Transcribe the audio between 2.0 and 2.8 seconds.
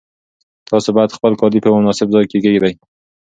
ځای کې کېږدئ.